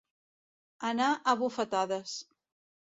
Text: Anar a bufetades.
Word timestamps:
Anar 0.89 1.11
a 1.21 1.37
bufetades. 1.45 2.19